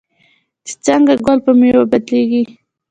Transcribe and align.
چې 0.65 0.73
څنګه 0.85 1.13
ګل 1.25 1.37
په 1.45 1.51
میوه 1.59 1.83
بدلیږي. 1.91 2.43